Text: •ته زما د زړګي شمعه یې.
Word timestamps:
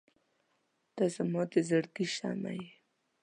•ته 0.95 1.03
زما 1.15 1.41
د 1.51 1.53
زړګي 1.69 2.05
شمعه 2.15 2.51
یې. 2.59 2.69